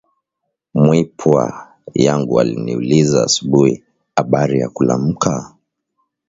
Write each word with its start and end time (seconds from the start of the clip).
Mwipwa 0.73 1.67
yangu 1.93 2.39
aliniuliza 2.39 3.23
asubui 3.23 3.83
abari 4.15 4.59
ya 4.59 4.69
kulamuka 4.69 5.55